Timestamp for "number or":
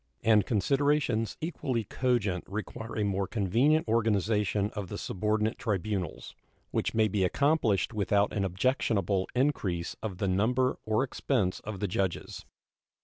10.27-11.03